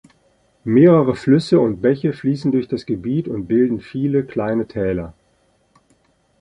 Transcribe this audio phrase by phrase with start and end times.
[0.63, 5.13] Mehrere Flüsse und Bäche fließen durch das Gebiet und bilden viele kleine Täler.